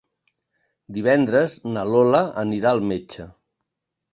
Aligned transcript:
Divendres 0.95 1.53
na 1.75 1.83
Lola 1.91 2.25
anirà 2.45 2.73
al 2.73 2.83
metge. 2.93 3.29